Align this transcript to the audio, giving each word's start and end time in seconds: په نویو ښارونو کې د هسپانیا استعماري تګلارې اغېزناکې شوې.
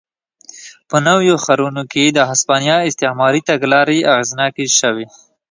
په 0.89 0.97
نویو 1.07 1.35
ښارونو 1.43 1.83
کې 1.91 2.03
د 2.07 2.19
هسپانیا 2.29 2.77
استعماري 2.89 3.41
تګلارې 3.49 4.07
اغېزناکې 4.13 4.65
شوې. 4.79 5.05